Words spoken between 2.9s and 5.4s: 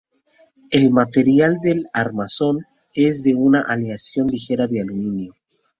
es de una aleación ligera de aluminio.